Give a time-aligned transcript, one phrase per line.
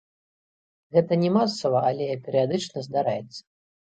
[0.97, 3.41] Гэта не масава, але перыядычна здараецца.